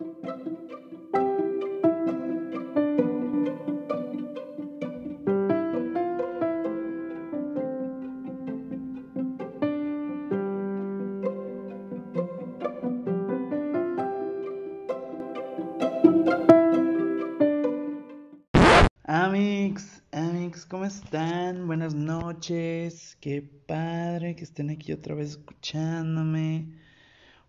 [0.00, 0.14] Amix,
[20.12, 21.66] amix, ¿cómo están?
[21.66, 23.16] Buenas noches.
[23.20, 26.78] Qué padre que estén aquí otra vez escuchándome.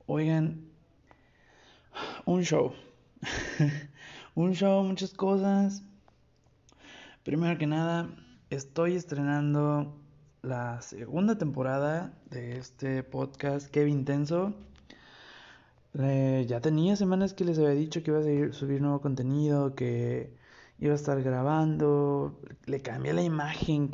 [0.08, 0.69] Oigan,
[2.26, 2.74] un show.
[4.36, 5.84] un show, muchas cosas.
[7.24, 8.10] Primero que nada,
[8.50, 9.96] estoy estrenando
[10.42, 14.54] la segunda temporada de este podcast, Qué Intenso.
[15.94, 20.34] Ya tenía semanas que les había dicho que iba a subir nuevo contenido, que
[20.80, 23.92] iba a estar grabando, le cambié la imagen,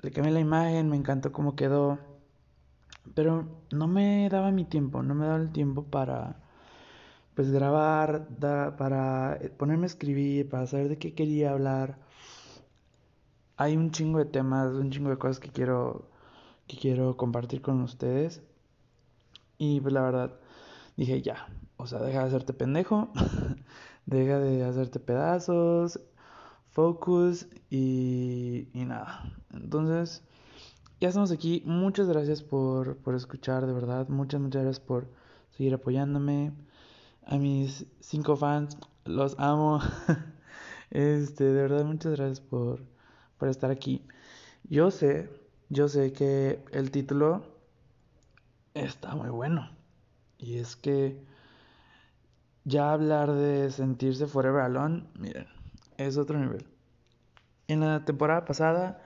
[0.00, 1.98] le cambié la imagen, me encantó cómo quedó,
[3.14, 6.36] pero no me daba mi tiempo, no me daba el tiempo para
[7.34, 11.98] pues grabar, para ponerme a escribir, para saber de qué quería hablar.
[13.56, 16.10] Hay un chingo de temas, un chingo de cosas que quiero
[16.66, 18.42] que quiero compartir con ustedes.
[19.58, 20.40] Y pues la verdad
[20.96, 23.10] dije, ya, o sea, deja de hacerte pendejo.
[24.06, 26.00] deja de hacerte pedazos,
[26.70, 29.32] focus y, y nada.
[29.52, 30.22] Entonces,
[31.00, 31.62] ya estamos aquí.
[31.66, 34.08] Muchas gracias por, por escuchar, de verdad.
[34.08, 35.08] Muchas, muchas gracias por
[35.50, 36.52] seguir apoyándome.
[37.26, 39.80] A mis cinco fans, los amo.
[40.90, 42.84] este, de verdad, muchas gracias por,
[43.38, 44.06] por estar aquí.
[44.64, 45.30] Yo sé,
[45.68, 47.44] yo sé que el título
[48.74, 49.70] está muy bueno.
[50.38, 51.22] Y es que
[52.64, 55.46] ya hablar de sentirse forever alone, miren,
[55.96, 56.66] es otro nivel.
[57.68, 59.02] En la temporada pasada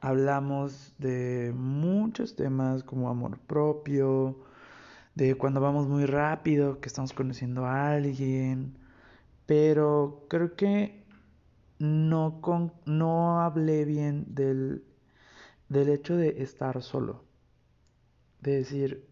[0.00, 4.36] hablamos de muchos temas como amor propio,
[5.14, 8.78] de cuando vamos muy rápido, que estamos conociendo a alguien,
[9.46, 11.04] pero creo que
[11.78, 14.84] no, con, no hablé bien del,
[15.68, 17.24] del hecho de estar solo,
[18.40, 19.08] de decir,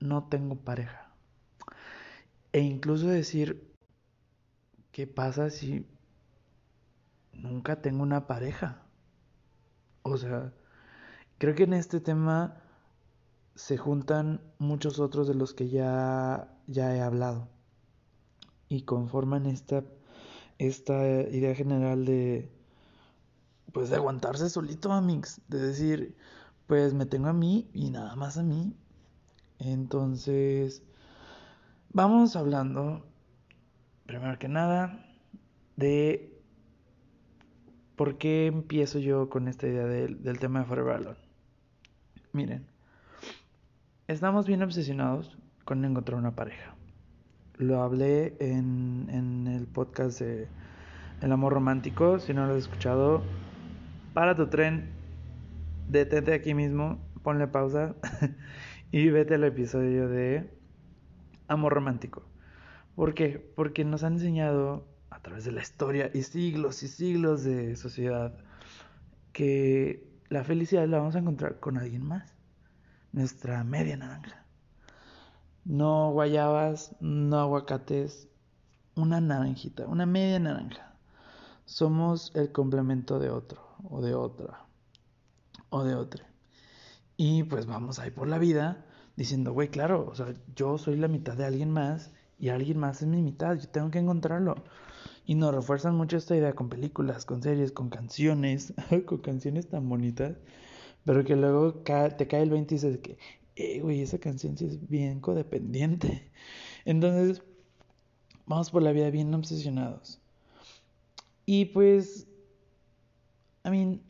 [0.00, 1.12] no tengo pareja.
[2.52, 3.72] E incluso decir,
[4.92, 5.86] ¿qué pasa si
[7.32, 8.82] nunca tengo una pareja?
[10.02, 10.52] O sea,
[11.38, 12.61] creo que en este tema
[13.54, 17.48] se juntan muchos otros de los que ya, ya he hablado
[18.68, 19.84] y conforman esta,
[20.58, 22.50] esta idea general de
[23.72, 26.16] pues de aguantarse solito, amigos, de decir,
[26.66, 28.76] pues me tengo a mí y nada más a mí.
[29.58, 30.82] Entonces,
[31.94, 33.04] Vamos hablando,
[34.06, 35.04] primero que nada,
[35.76, 36.40] de
[37.96, 41.18] por qué empiezo yo con esta idea del, tema de Forever Alone.
[42.32, 42.66] Miren,
[44.12, 46.74] estamos bien obsesionados con encontrar una pareja.
[47.56, 50.48] Lo hablé en, el podcast de
[51.20, 52.18] El amor romántico.
[52.18, 53.22] Si no lo has escuchado,
[54.12, 54.90] para tu tren,
[55.88, 57.94] detente aquí mismo, ponle pausa
[58.92, 60.50] y vete al episodio de
[61.48, 62.22] amor romántico.
[62.94, 63.52] ¿Por qué?
[63.56, 68.34] Porque nos han enseñado a través de la historia y siglos y siglos de sociedad
[69.32, 72.31] que la felicidad la vamos a encontrar con alguien más.
[73.12, 74.44] Nuestra media naranja.
[75.64, 78.28] No guayabas, no aguacates,
[78.96, 80.96] una naranjita, una media naranja.
[81.66, 84.64] Somos el complemento de otro, o de otra,
[85.68, 86.26] o de otra.
[87.16, 88.86] Y pues vamos ahí por la vida
[89.16, 93.02] diciendo, güey, claro, o sea, yo soy la mitad de alguien más y alguien más
[93.02, 94.56] es mi mitad, yo tengo que encontrarlo.
[95.24, 98.74] Y nos refuerzan mucho esta idea con películas, con series, con canciones,
[99.06, 100.36] con canciones tan bonitas,
[101.04, 103.18] pero que luego te cae el 20 y dices que,
[103.56, 106.30] eh, güey, esa canción sí es bien codependiente.
[106.84, 107.42] Entonces,
[108.46, 110.20] vamos por la vida bien obsesionados.
[111.44, 112.26] Y pues,
[113.64, 114.00] I mean,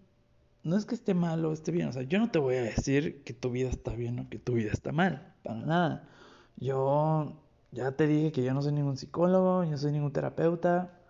[0.65, 2.63] no es que esté mal o esté bien, o sea, yo no te voy a
[2.63, 6.09] decir que tu vida está bien o que tu vida está mal, para nada.
[6.57, 7.37] Yo
[7.73, 11.01] ya te dije que yo no soy ningún psicólogo, yo soy ningún terapeuta.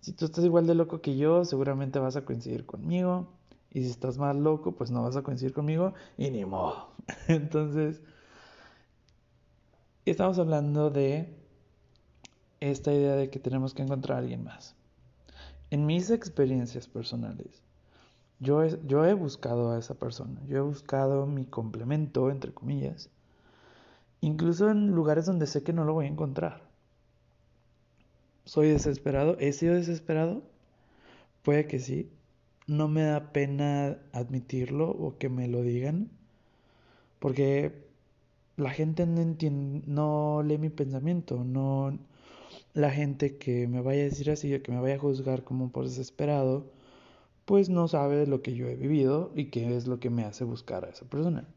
[0.00, 3.37] Si tú estás igual de loco que yo, seguramente vas a coincidir conmigo.
[3.70, 6.88] Y si estás más loco, pues no vas a coincidir conmigo y ni modo.
[7.28, 8.00] Entonces,
[10.04, 11.34] estamos hablando de
[12.60, 14.74] esta idea de que tenemos que encontrar a alguien más.
[15.70, 17.62] En mis experiencias personales,
[18.40, 23.10] yo he, yo he buscado a esa persona, yo he buscado mi complemento, entre comillas,
[24.20, 26.62] incluso en lugares donde sé que no lo voy a encontrar.
[28.44, 29.36] ¿Soy desesperado?
[29.40, 30.42] ¿He sido desesperado?
[31.42, 32.10] Puede que sí.
[32.68, 36.08] No me da pena admitirlo o que me lo digan,
[37.18, 37.72] porque
[38.56, 41.98] la gente no entiende, no lee mi pensamiento, no
[42.74, 45.72] la gente que me vaya a decir así o que me vaya a juzgar como
[45.72, 46.70] por desesperado,
[47.44, 50.44] pues no sabe lo que yo he vivido y qué es lo que me hace
[50.44, 51.48] buscar a esa persona.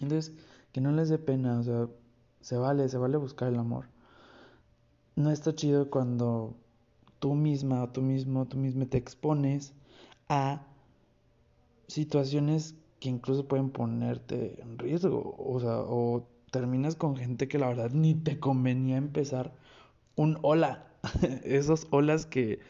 [0.00, 0.32] Entonces,
[0.72, 1.88] que no les dé pena, o sea,
[2.40, 3.86] se vale, se vale buscar el amor.
[5.16, 6.54] No está chido cuando
[7.18, 9.72] tú misma tú mismo, tú mismo te expones
[10.28, 10.66] a
[11.88, 17.68] situaciones que incluso pueden ponerte en riesgo, o sea, o terminas con gente que la
[17.68, 19.52] verdad ni te convenía empezar
[20.16, 20.86] un hola,
[21.44, 22.60] esos olas que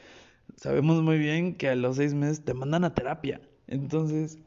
[0.57, 4.39] sabemos muy bien que a los seis meses te mandan a terapia, entonces,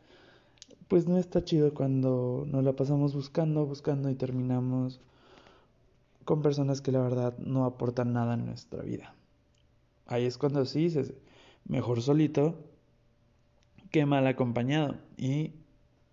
[0.87, 5.01] pues no está chido cuando nos la pasamos buscando, buscando y terminamos
[6.25, 9.15] con personas que la verdad no aportan nada en nuestra vida.
[10.05, 11.13] Ahí es cuando sí dices,
[11.65, 12.66] mejor solito
[13.91, 14.97] que mal acompañado.
[15.17, 15.53] Y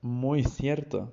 [0.03, 1.13] muy cierto.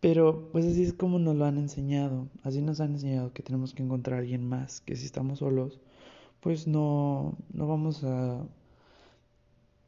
[0.00, 2.28] Pero pues así es como nos lo han enseñado.
[2.42, 5.80] Así nos han enseñado que tenemos que encontrar a alguien más, que si estamos solos,
[6.40, 8.44] pues no, no vamos a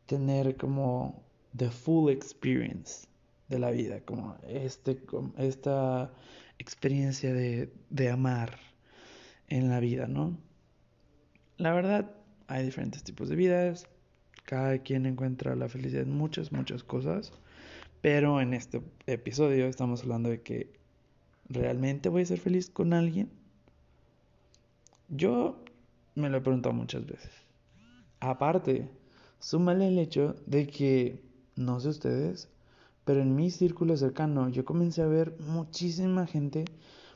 [0.07, 1.23] tener como
[1.57, 3.09] the full experience
[3.49, 5.01] de la vida, como este,
[5.37, 6.13] esta
[6.59, 8.59] experiencia de, de amar
[9.49, 10.37] en la vida, ¿no?
[11.57, 12.11] La verdad,
[12.47, 13.89] hay diferentes tipos de vidas,
[14.45, 17.33] cada quien encuentra la felicidad en muchas, muchas cosas.
[18.01, 20.71] Pero en este episodio estamos hablando de que
[21.49, 23.31] ¿realmente voy a ser feliz con alguien?
[25.09, 25.63] Yo
[26.15, 27.31] me lo he preguntado muchas veces.
[28.21, 28.89] Aparte,
[29.39, 31.23] súmale el hecho de que,
[31.57, 32.49] no sé ustedes,
[33.05, 36.65] pero en mi círculo cercano yo comencé a ver muchísima gente,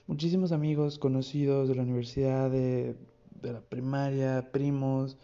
[0.07, 2.97] muchísimos amigos conocidos de la universidad, de,
[3.43, 5.17] de la primaria, primos,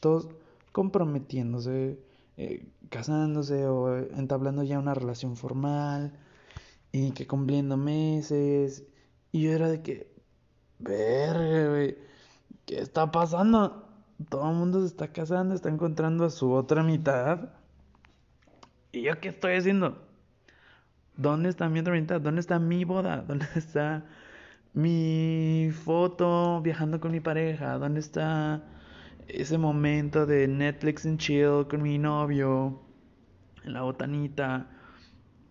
[0.00, 0.28] todos
[0.72, 1.98] comprometiéndose,
[2.36, 6.12] eh, casándose o entablando ya una relación formal
[6.92, 8.84] y que cumpliendo meses.
[9.32, 10.12] Y yo era de que,
[10.78, 11.98] verga, güey,
[12.66, 13.88] ¿qué está pasando?
[14.30, 17.50] Todo el mundo se está casando, está encontrando a su otra mitad.
[18.92, 19.98] ¿Y yo qué estoy haciendo?
[21.16, 22.20] ¿Dónde está mi otra mitad?
[22.20, 23.22] ¿Dónde está mi boda?
[23.28, 24.04] ¿Dónde está
[24.74, 27.78] mi foto viajando con mi pareja?
[27.78, 28.62] ¿Dónde está
[29.28, 32.80] ese momento de Netflix and chill con mi novio,
[33.64, 34.70] en la botanita,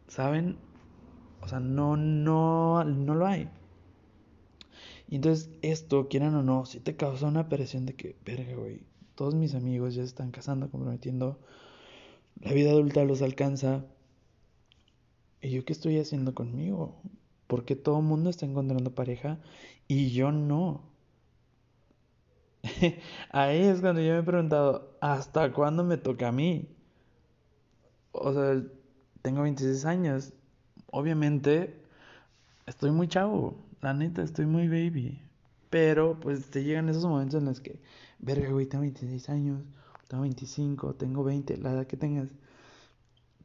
[0.08, 0.58] ¿saben?
[1.42, 3.50] O sea, no, no, no lo hay.
[5.10, 8.82] Y entonces esto, quieran o no, si te causa una presión de que, verga, güey,
[9.16, 11.40] todos mis amigos ya se están casando, comprometiendo,
[12.42, 13.86] la vida adulta los alcanza.
[15.42, 17.02] ¿Y yo qué estoy haciendo conmigo?
[17.48, 19.40] Porque todo el mundo está encontrando pareja
[19.88, 20.84] y yo no.
[23.31, 26.68] Ahí es cuando yo me he preguntado, ¿hasta cuándo me toca a mí?
[28.12, 28.63] O sea,
[29.21, 30.33] tengo 26 años.
[30.92, 31.81] Obviamente,
[32.65, 33.56] estoy muy chavo.
[33.81, 35.21] La neta, estoy muy baby.
[35.69, 37.80] Pero, pues, te llegan esos momentos en los que,
[38.19, 39.63] verga, güey, tengo 26 años,
[40.07, 42.30] tengo 25, tengo 20, la edad que tengas.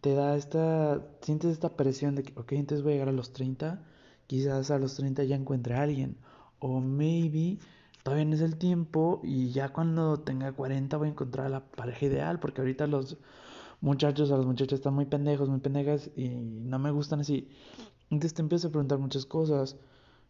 [0.01, 3.33] Te da esta, sientes esta presión de que, ok, entonces voy a llegar a los
[3.33, 3.83] 30,
[4.27, 6.17] quizás a los 30 ya encuentre a alguien.
[6.59, 7.59] O maybe
[8.03, 12.07] todavía no es el tiempo y ya cuando tenga 40 voy a encontrar la pareja
[12.07, 13.19] ideal, porque ahorita los
[13.81, 17.49] muchachos o las muchachas están muy pendejos, muy pendejas y no me gustan así.
[18.11, 19.77] Entonces te empiezas a preguntar muchas cosas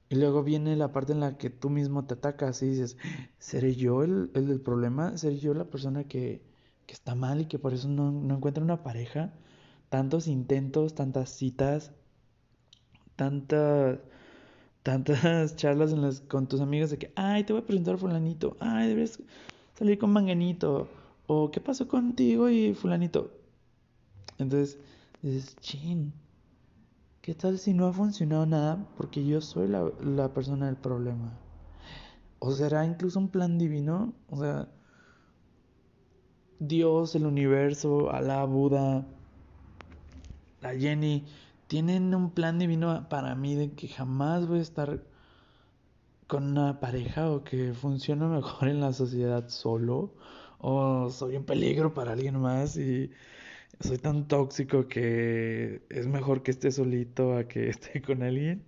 [0.08, 2.96] y luego viene la parte en la que tú mismo te atacas y dices,
[3.38, 5.16] ¿seré yo el, el problema?
[5.16, 6.42] ¿Seré yo la persona que,
[6.86, 9.32] que está mal y que por eso no, no encuentra una pareja?
[9.88, 11.92] Tantos intentos, tantas citas,
[13.16, 14.00] tantas
[14.82, 17.98] tantas charlas en las, con tus amigos de que, ay, te voy a presentar a
[17.98, 19.22] fulanito, ay, debes
[19.74, 20.88] salir con manganito,
[21.26, 23.30] o qué pasó contigo y fulanito.
[24.38, 24.78] Entonces
[25.22, 26.12] dices, chin,
[27.20, 28.86] ¿qué tal si no ha funcionado nada?
[28.96, 31.38] Porque yo soy la, la persona del problema.
[32.38, 34.12] ¿O será incluso un plan divino?
[34.28, 34.68] O sea,
[36.58, 39.06] Dios, el universo, Alá, Buda,
[40.60, 41.24] la Jenny
[41.72, 45.06] tienen un plan divino para mí de que jamás voy a estar
[46.26, 50.14] con una pareja o que funcione mejor en la sociedad solo
[50.58, 53.10] o soy un peligro para alguien más y
[53.80, 58.66] soy tan tóxico que es mejor que esté solito a que esté con alguien.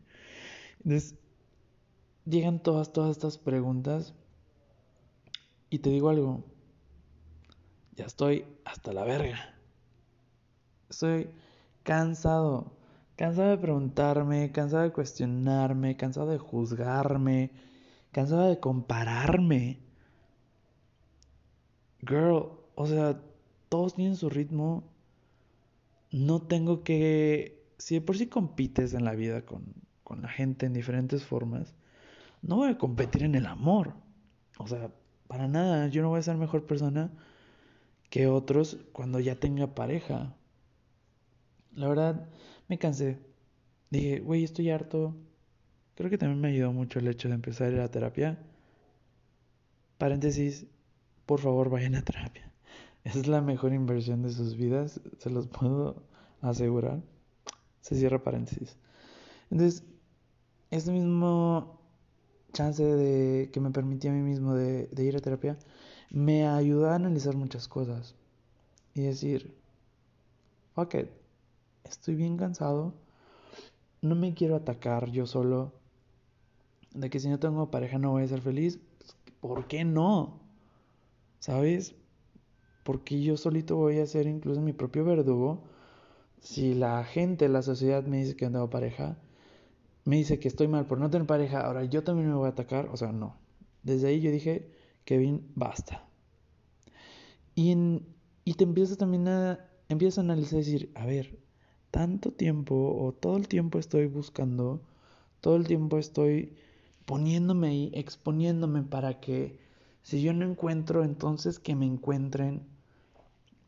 [0.82, 1.18] Entonces,
[2.24, 4.14] llegan todas, todas estas preguntas
[5.68, 6.42] y te digo algo,
[7.96, 9.58] ya estoy hasta la verga.
[10.88, 11.28] Estoy
[11.82, 12.72] cansado
[13.16, 17.50] Cansado de preguntarme, cansado de cuestionarme, cansado de juzgarme,
[18.12, 19.78] cansado de compararme.
[22.00, 23.20] Girl, o sea,
[23.68, 24.84] todos tienen su ritmo.
[26.10, 30.66] No tengo que si de por sí compites en la vida con, con la gente
[30.66, 31.74] en diferentes formas,
[32.42, 33.94] no voy a competir en el amor.
[34.58, 34.90] O sea,
[35.26, 37.10] para nada, yo no voy a ser mejor persona
[38.10, 40.34] que otros cuando ya tenga pareja.
[41.72, 42.28] La verdad,
[42.68, 43.18] me cansé.
[43.90, 45.14] Dije, güey, estoy harto.
[45.94, 48.38] Creo que también me ayudó mucho el hecho de empezar a ir a terapia.
[49.98, 50.66] Paréntesis,
[51.26, 52.50] por favor vayan a terapia.
[53.04, 56.02] Es la mejor inversión de sus vidas, se los puedo
[56.40, 57.02] asegurar.
[57.82, 58.78] Se cierra paréntesis.
[59.50, 59.84] Entonces,
[60.70, 61.78] este mismo
[62.54, 65.58] chance de que me permití a mí mismo de, ir a terapia
[66.10, 68.14] me ayudó a analizar muchas cosas
[68.94, 69.54] y decir,
[70.76, 70.94] ok,
[71.84, 72.94] estoy bien cansado,
[74.02, 75.72] no me quiero atacar yo solo,
[76.94, 78.78] de que si no tengo pareja no voy a ser feliz,
[79.40, 80.40] ¿por qué no?
[81.38, 81.94] ¿Sabes?
[82.84, 85.64] Porque yo solito voy a ser incluso mi propio verdugo.
[86.40, 89.18] Si la gente, la sociedad me dice que no tengo pareja,
[90.04, 92.50] me dice que estoy mal por no tener pareja, ahora yo también me voy a
[92.50, 93.36] atacar, o sea, no.
[93.82, 94.70] Desde ahí yo dije,
[95.04, 96.06] Kevin, basta.
[97.54, 97.74] Y,
[98.44, 101.38] y te empiezas también a, empiezas a analizar y decir, a ver,
[101.94, 104.80] tanto tiempo o todo el tiempo estoy buscando,
[105.40, 106.56] todo el tiempo estoy
[107.06, 109.60] poniéndome ahí, exponiéndome para que
[110.02, 112.66] si yo no encuentro, entonces que me encuentren.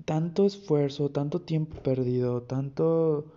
[0.04, 3.32] Tanto esfuerzo, tanto tiempo perdido, tanto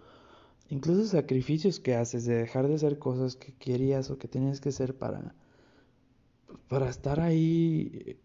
[0.69, 4.69] incluso sacrificios que haces de dejar de hacer cosas que querías o que tenías que
[4.69, 5.35] hacer para
[6.67, 8.19] para estar ahí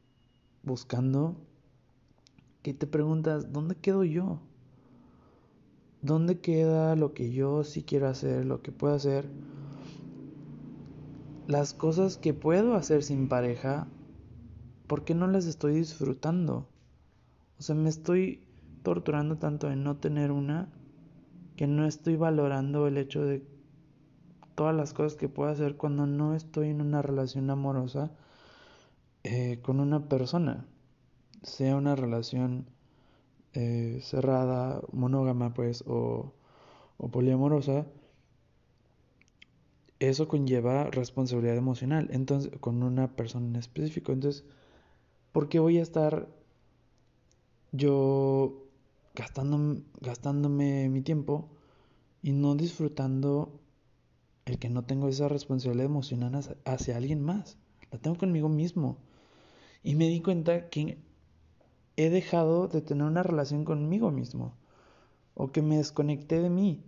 [0.62, 1.36] buscando
[2.62, 4.40] que te preguntas, ¿dónde quedo yo?
[6.04, 9.26] ¿Dónde queda lo que yo sí quiero hacer, lo que puedo hacer?
[11.46, 13.86] Las cosas que puedo hacer sin pareja,
[14.86, 16.68] ¿por qué no las estoy disfrutando?
[17.58, 18.46] O sea, me estoy
[18.82, 20.68] torturando tanto en no tener una
[21.56, 23.42] que no estoy valorando el hecho de
[24.54, 28.10] todas las cosas que puedo hacer cuando no estoy en una relación amorosa
[29.22, 30.66] eh, con una persona,
[31.42, 32.73] sea una relación
[33.54, 36.34] eh, cerrada, monógama, pues, o,
[36.98, 37.86] o poliamorosa,
[40.00, 44.12] eso conlleva responsabilidad emocional, entonces, con una persona en específico.
[44.12, 44.44] Entonces,
[45.32, 46.28] ¿por qué voy a estar
[47.72, 48.66] yo
[49.14, 51.48] gastando, gastándome mi tiempo
[52.22, 53.60] y no disfrutando
[54.46, 57.56] el que no tengo esa responsabilidad emocional hacia alguien más?
[57.90, 58.98] La tengo conmigo mismo.
[59.82, 60.98] Y me di cuenta que
[61.96, 64.54] he dejado de tener una relación conmigo mismo
[65.34, 66.82] o que me desconecté de mí.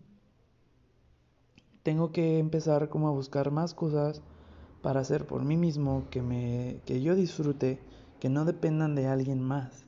[1.83, 4.23] Tengo que empezar como a buscar más cosas
[4.83, 7.81] para hacer por mí mismo que me que yo disfrute,
[8.21, 9.87] que no dependan de alguien más.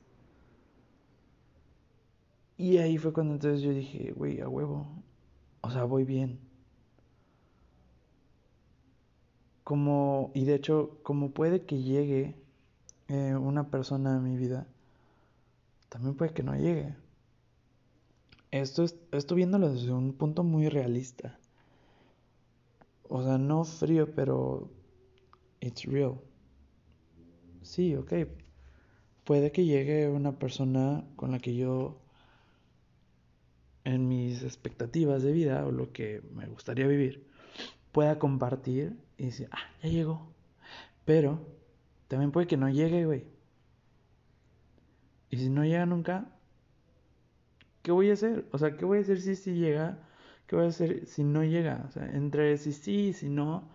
[2.56, 4.88] Y ahí fue cuando entonces yo dije, güey, a huevo.
[5.60, 6.40] O sea, voy bien.
[9.62, 12.34] Como, y de hecho, como puede que llegue
[13.08, 14.66] eh, una persona a mi vida,
[15.88, 16.95] también puede que no llegue.
[18.50, 21.38] Esto, es, esto viéndolo desde un punto muy realista.
[23.09, 24.71] O sea, no frío, pero
[25.61, 26.21] it's real.
[27.62, 28.12] Sí, ok.
[29.25, 32.00] Puede que llegue una persona con la que yo,
[33.85, 37.26] en mis expectativas de vida o lo que me gustaría vivir,
[37.92, 40.33] pueda compartir y decir, ah, ya llegó.
[41.04, 41.47] Pero
[42.09, 43.38] también puede que no llegue, güey.
[45.30, 46.26] Y si no llega nunca,
[47.82, 48.47] ¿qué voy a hacer?
[48.52, 49.99] O sea, ¿qué voy a hacer si sí llega?
[50.47, 51.85] ¿Qué voy a hacer si no llega?
[51.88, 53.68] O sea, entre si sí y si no,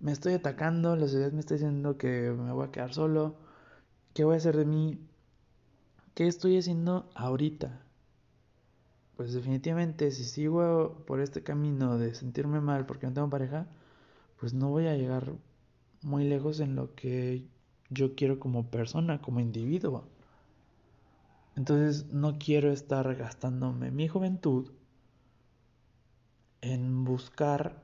[0.00, 3.36] me estoy atacando, la sociedad me está diciendo que me voy a quedar solo.
[4.14, 5.00] ¿Qué voy a hacer de mí?
[6.14, 7.82] ¿Qué estoy haciendo ahorita?
[9.16, 13.66] Pues definitivamente si sigo por este camino de sentirme mal porque no tengo pareja,
[14.38, 15.34] pues no voy a llegar
[16.02, 17.46] muy lejos en lo que
[17.90, 20.08] yo quiero como persona, como individuo.
[21.58, 24.70] Entonces no quiero estar gastándome mi juventud
[26.60, 27.82] en buscar,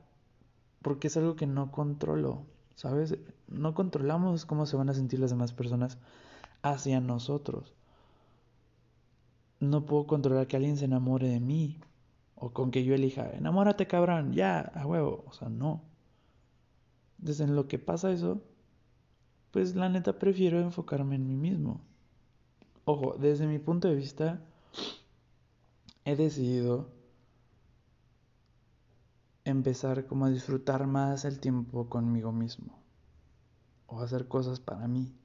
[0.81, 3.17] porque es algo que no controlo, ¿sabes?
[3.49, 5.97] No controlamos cómo se van a sentir las demás personas
[6.61, 7.75] hacia nosotros.
[9.59, 11.81] No puedo controlar que alguien se enamore de mí
[12.35, 15.81] o con que yo elija, enamórate cabrón, ya, a huevo, o sea, no.
[17.17, 18.41] Desde en lo que pasa eso,
[19.51, 21.81] pues la neta prefiero enfocarme en mí mismo.
[22.87, 24.39] Ojo, desde mi punto de vista,
[26.05, 26.87] he decidido
[29.43, 32.77] empezar como a disfrutar más el tiempo conmigo mismo.
[33.87, 35.15] O hacer cosas para mí.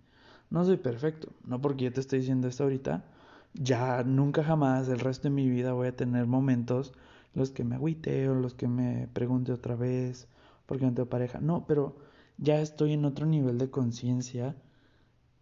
[0.49, 3.05] No soy perfecto, no porque yo te estoy diciendo esto ahorita,
[3.53, 6.95] ya nunca jamás el resto de mi vida voy a tener momentos
[7.35, 10.29] los que me agüite o los que me pregunte otra vez
[10.65, 11.41] porque no tengo pareja.
[11.41, 11.97] No, pero
[12.39, 14.57] ya estoy en otro nivel de conciencia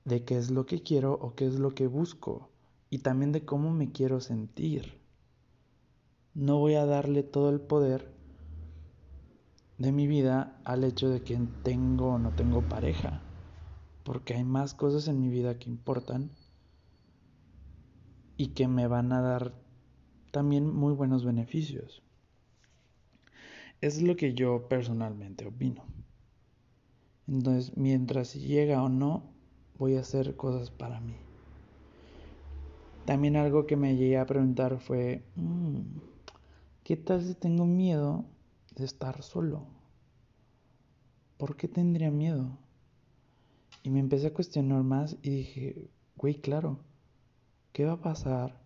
[0.08, 2.50] de qué es lo que quiero o qué es lo que busco
[2.88, 5.00] y también de cómo me quiero sentir.
[6.34, 8.10] No voy a darle todo el poder
[9.76, 13.20] de mi vida al hecho de que tengo o no tengo pareja,
[14.02, 16.30] porque hay más cosas en mi vida que importan
[18.36, 19.52] y que me van a dar
[20.30, 22.02] también muy buenos beneficios.
[23.80, 25.84] Es lo que yo personalmente opino.
[27.26, 29.37] Entonces, mientras llega o no,
[29.78, 31.16] voy a hacer cosas para mí.
[33.04, 35.80] También algo que me llegué a preguntar fue, mm,
[36.84, 38.26] ¿qué tal si tengo miedo
[38.76, 39.66] de estar solo?
[41.38, 42.58] ¿Por qué tendría miedo?
[43.82, 46.80] Y me empecé a cuestionar más y dije, güey, claro,
[47.72, 48.60] ¿qué va a pasar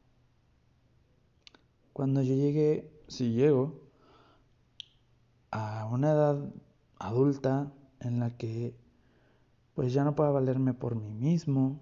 [1.93, 3.83] cuando yo llegue, si llego,
[5.51, 6.53] a una edad
[6.99, 8.75] adulta en la que
[9.75, 11.81] pues ya no pueda valerme por mí mismo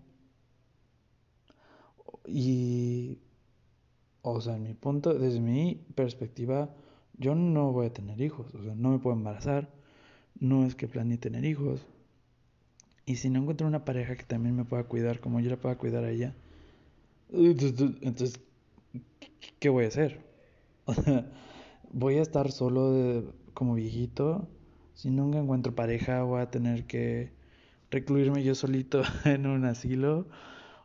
[2.26, 3.18] y
[4.23, 6.70] o sea, en mi punto, desde mi perspectiva,
[7.18, 9.70] yo no voy a tener hijos, o sea, no me puedo embarazar,
[10.38, 11.87] no es que planee tener hijos.
[13.06, 15.76] Y si no encuentro una pareja que también me pueda cuidar como yo la pueda
[15.78, 16.35] cuidar a ella,
[17.32, 18.40] entonces,
[19.59, 20.20] ¿qué voy a hacer?
[20.87, 21.30] O sea,
[21.92, 24.49] voy a estar solo como viejito.
[24.94, 27.30] Si nunca encuentro pareja, voy a tener que
[27.90, 30.26] recluirme yo solito en un asilo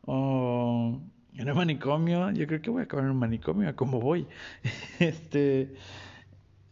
[0.05, 1.01] o
[1.33, 2.31] en un manicomio.
[2.31, 4.27] Yo creo que voy a acabar en un manicomio, como voy.
[4.99, 5.75] Este,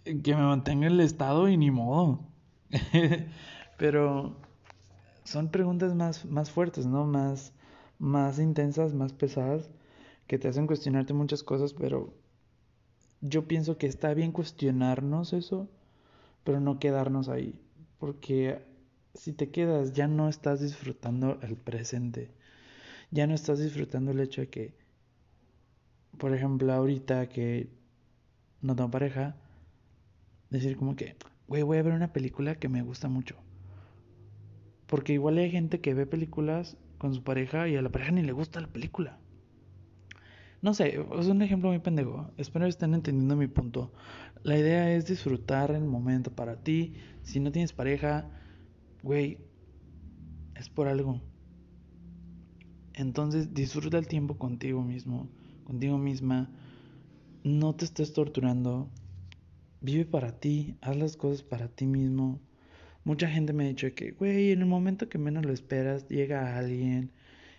[0.04, 2.20] que me mantenga el estado y ni modo.
[3.78, 4.36] Pero
[5.24, 7.06] son preguntas más, más fuertes, ¿no?
[7.06, 7.54] Más,
[8.00, 9.70] más intensas, más pesadas,
[10.28, 12.14] que te hacen cuestionarte muchas cosas, pero
[13.22, 15.70] yo pienso que está bien cuestionarnos eso,
[16.44, 17.60] pero no quedarnos ahí,
[18.00, 18.62] porque
[19.14, 22.32] si te quedas ya no estás disfrutando el presente,
[23.12, 24.74] ya no estás disfrutando el hecho de que,
[26.18, 27.70] por ejemplo, ahorita que
[28.62, 29.36] no tengo pareja,
[30.50, 31.16] decir como que,
[31.48, 33.36] güey, voy a ver una película que me gusta mucho.
[34.88, 38.24] Porque igual hay gente que ve películas con su pareja y a la pareja ni
[38.24, 39.20] le gusta la película.
[40.62, 42.32] No sé, es un ejemplo muy pendejo.
[42.38, 43.92] Espero que estén entendiendo mi punto.
[44.44, 46.94] La idea es disfrutar el momento para ti.
[47.22, 48.30] Si no tienes pareja,
[49.04, 49.38] güey,
[50.56, 51.22] es por algo.
[52.94, 55.30] Entonces disfruta el tiempo contigo mismo,
[55.66, 56.50] contigo misma.
[57.44, 58.90] No te estés torturando.
[59.82, 62.40] Vive para ti, haz las cosas para ti mismo.
[63.04, 66.58] Mucha gente me ha dicho que, güey, en el momento que menos lo esperas, llega
[66.58, 67.12] alguien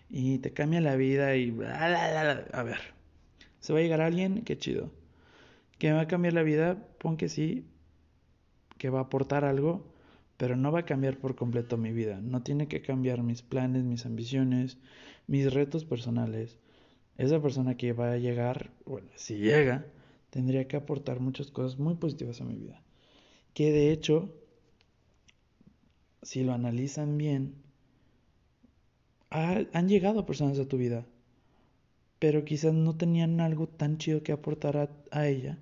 [0.08, 1.50] y te cambia la vida y...
[1.50, 2.78] A ver,
[3.60, 4.42] ¿se va a llegar alguien?
[4.42, 4.90] Qué chido.
[5.78, 6.88] ¿Que me va a cambiar la vida?
[6.98, 7.66] Pon que sí,
[8.78, 9.93] que va a aportar algo,
[10.36, 12.20] pero no va a cambiar por completo mi vida.
[12.20, 14.78] No tiene que cambiar mis planes, mis ambiciones,
[15.26, 16.58] mis retos personales.
[17.18, 19.86] Esa persona que va a llegar, bueno, si llega,
[20.30, 22.82] tendría que aportar muchas cosas muy positivas a mi vida.
[23.54, 24.34] Que de hecho,
[26.22, 27.54] si lo analizan bien,
[29.30, 31.06] han llegado personas a tu vida,
[32.18, 35.58] pero quizás no tenían algo tan chido que aportar a, ella,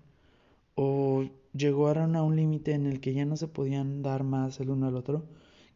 [0.75, 4.71] o llegaron a un límite en el que ya no se podían dar más el
[4.71, 5.25] uno al otro,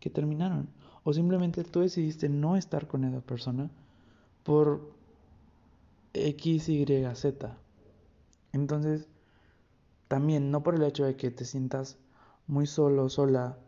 [0.01, 0.69] que terminaron.
[1.05, 3.71] O simplemente tú decidiste no estar con esa persona
[4.43, 4.93] por
[6.15, 7.57] X, Y, Z.
[8.53, 9.09] Entonces,
[10.09, 11.99] también, no por el hecho de que te sientas
[12.47, 13.59] muy solo, sola,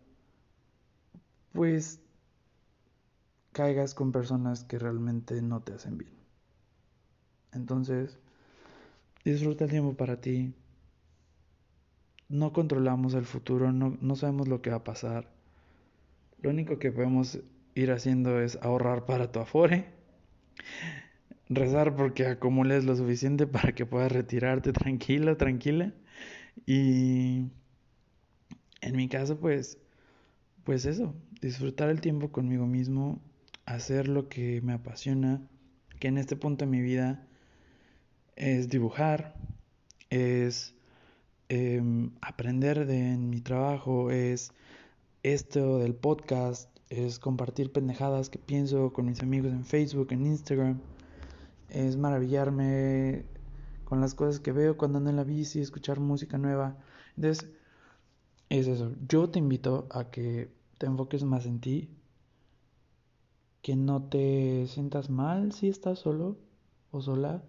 [1.53, 2.01] pues
[3.53, 6.13] caigas con personas que realmente no te hacen bien.
[7.53, 8.19] Entonces,
[9.25, 10.55] disfruta el tiempo para ti.
[12.29, 15.31] No controlamos el futuro, no, no sabemos lo que va a pasar.
[16.41, 17.41] Lo único que podemos
[17.75, 19.87] ir haciendo es ahorrar para tu afore,
[21.49, 25.93] rezar porque acumules lo suficiente para que puedas retirarte tranquila, tranquila.
[26.67, 27.47] Y
[28.81, 29.79] en mi caso, pues,
[30.65, 33.21] pues eso, disfrutar el tiempo conmigo mismo,
[33.65, 35.41] hacer lo que me apasiona,
[35.99, 37.27] que en este punto de mi vida
[38.37, 39.35] es dibujar,
[40.11, 40.75] es
[41.49, 44.53] em, aprender de mi trabajo, es
[45.23, 50.81] esto del podcast, es compartir pendejadas que pienso con mis amigos en Facebook, en Instagram,
[51.69, 53.27] es maravillarme
[53.85, 56.77] con las cosas que veo cuando ando en la bici, escuchar música nueva.
[57.17, 57.51] Entonces,
[58.49, 58.93] es eso.
[59.09, 61.91] Yo te invito a que te enfoques más en ti,
[63.63, 66.37] que no te sientas mal si estás solo
[66.91, 67.43] o sola.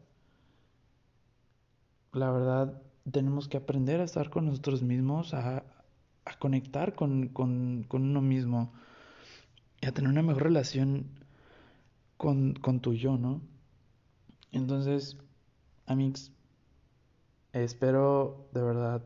[2.11, 2.81] La verdad,
[3.11, 5.63] tenemos que aprender a estar con nosotros mismos, a,
[6.39, 8.71] conectar con, con, con, uno mismo
[9.81, 11.07] y a tener una mejor relación
[12.17, 13.41] con, con tu yo, ¿no?
[14.51, 15.17] Entonces,
[15.87, 16.31] amigos,
[17.53, 19.03] espero de verdad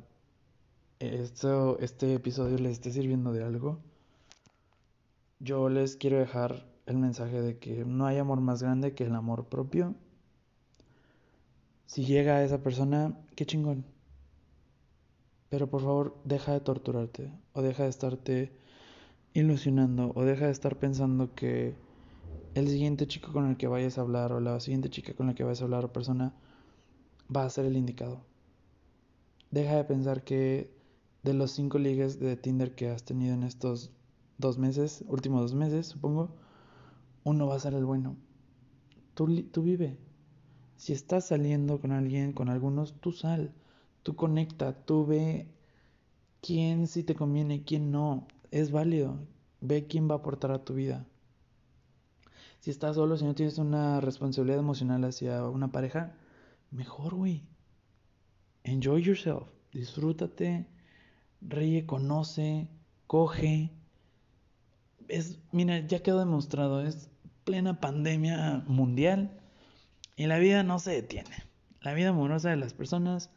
[0.99, 3.79] esto, este episodio les esté sirviendo de algo.
[5.39, 9.15] Yo les quiero dejar el mensaje de que no hay amor más grande que el
[9.15, 9.95] amor propio.
[11.85, 13.85] Si llega a esa persona, qué chingón.
[15.53, 18.51] Pero por favor, deja de torturarte o deja de estarte
[19.35, 21.75] ilusionando o deja de estar pensando que
[22.55, 25.35] el siguiente chico con el que vayas a hablar o la siguiente chica con la
[25.35, 26.33] que vayas a hablar o persona
[27.29, 28.25] va a ser el indicado.
[29.51, 30.71] Deja de pensar que
[31.21, 33.91] de los cinco ligues de Tinder que has tenido en estos
[34.39, 36.31] dos meses, últimos dos meses, supongo,
[37.23, 38.15] uno va a ser el bueno.
[39.13, 39.99] Tú, tú vive.
[40.77, 43.53] Si estás saliendo con alguien, con algunos, tú sal.
[44.03, 45.47] Tú conecta, tú ve
[46.41, 48.27] quién sí te conviene, quién no.
[48.51, 49.17] Es válido.
[49.61, 51.05] Ve quién va a aportar a tu vida.
[52.59, 56.15] Si estás solo, si no tienes una responsabilidad emocional hacia una pareja,
[56.71, 57.43] mejor, güey.
[58.63, 59.47] Enjoy yourself.
[59.71, 60.67] Disfrútate.
[61.41, 62.69] Ríe, conoce,
[63.07, 63.71] coge.
[65.07, 67.09] Es, mira, ya quedó demostrado, es
[67.43, 69.37] plena pandemia mundial
[70.15, 71.35] y la vida no se detiene.
[71.81, 73.29] La vida amorosa de las personas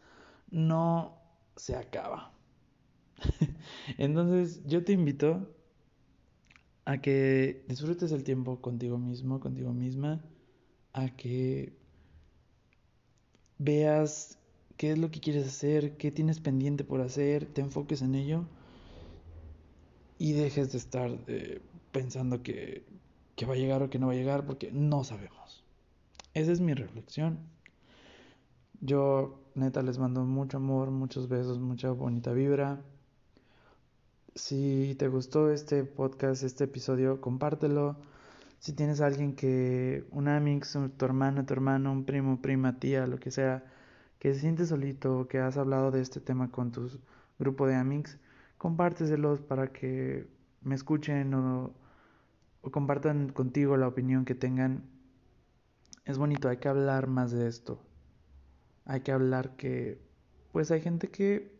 [0.50, 1.18] no
[1.56, 2.32] se acaba.
[3.98, 5.54] Entonces yo te invito
[6.84, 10.22] a que disfrutes el tiempo contigo mismo, contigo misma,
[10.92, 11.76] a que
[13.58, 14.38] veas
[14.76, 18.44] qué es lo que quieres hacer, qué tienes pendiente por hacer, te enfoques en ello
[20.18, 21.60] y dejes de estar eh,
[21.92, 22.84] pensando que,
[23.34, 25.64] que va a llegar o que no va a llegar porque no sabemos.
[26.34, 27.38] Esa es mi reflexión.
[28.80, 32.82] Yo neta les mando mucho amor, muchos besos, mucha bonita vibra.
[34.34, 37.96] Si te gustó este podcast, este episodio, compártelo.
[38.58, 43.18] Si tienes alguien que, un amix, tu hermana, tu hermano, un primo, prima, tía, lo
[43.18, 43.64] que sea,
[44.18, 46.90] que se siente solito, que has hablado de este tema con tu
[47.38, 48.18] grupo de amigos,
[48.58, 50.28] compárteselos para que
[50.62, 51.72] me escuchen o,
[52.60, 54.84] o compartan contigo la opinión que tengan.
[56.04, 57.85] Es bonito, hay que hablar más de esto.
[58.86, 60.00] Hay que hablar que,
[60.52, 61.54] pues hay gente que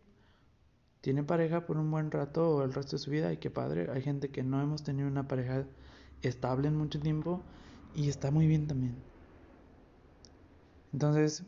[1.01, 3.89] tiene pareja por un buen rato o el resto de su vida y qué padre.
[3.91, 5.65] Hay gente que no hemos tenido una pareja
[6.21, 7.43] estable en mucho tiempo
[7.93, 8.95] y está muy bien también.
[10.93, 11.43] Entonces,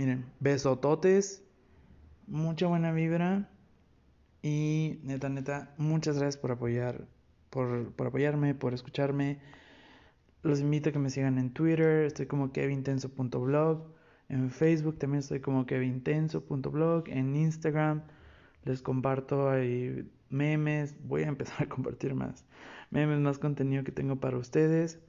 [0.00, 1.42] Miren, besototes,
[2.26, 3.50] mucha buena vibra
[4.40, 7.06] y neta, neta, muchas gracias por apoyar,
[7.50, 9.40] por, por apoyarme, por escucharme.
[10.42, 13.92] Los invito a que me sigan en Twitter, estoy como kevintenso.blog,
[14.30, 18.02] en Facebook también estoy como kevintenso.blog, en Instagram
[18.64, 22.44] les comparto ahí memes, voy a empezar a compartir más
[22.90, 25.00] memes, más contenido que tengo para ustedes.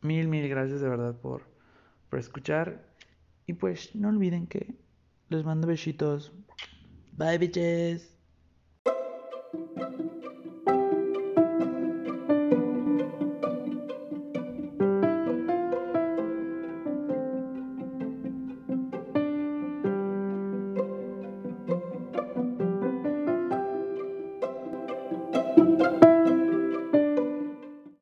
[0.00, 1.42] Mil, mil gracias de verdad por,
[2.08, 2.86] por escuchar
[3.46, 4.74] y pues no olviden que
[5.28, 6.32] les mando besitos.
[7.12, 8.17] Bye bitches.